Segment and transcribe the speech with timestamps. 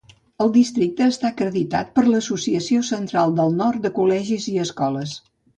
[0.43, 5.19] El districte està acreditat per l'Associació Central del Nord de Col·legis i Escoles.